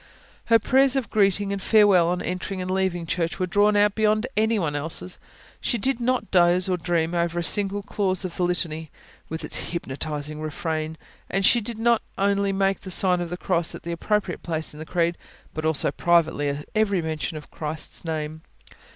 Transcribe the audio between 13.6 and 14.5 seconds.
at the appropriate